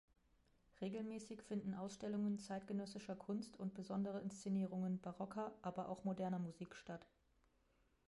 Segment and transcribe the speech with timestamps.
[0.81, 7.05] Regelmäßig finden Ausstellungen zeitgenössischer Kunst und besondere Inszenierungen barocker, aber auch moderner Musik statt.